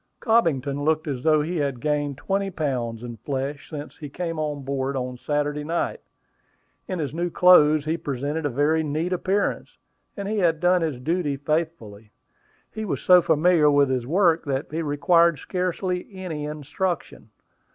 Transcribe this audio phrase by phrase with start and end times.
[0.19, 4.63] Cobbington looked as though he had gained twenty pounds in flesh since he came on
[4.63, 6.01] board on Saturday night.
[6.87, 9.77] In his new clothes he presented a very neat appearance;
[10.17, 12.09] and he had done his duty faithfully.
[12.71, 17.29] He was so familiar with his work, that he required scarcely any instruction.